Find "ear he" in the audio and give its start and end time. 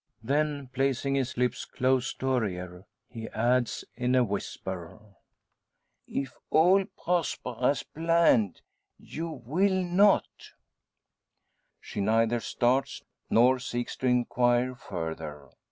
2.47-3.29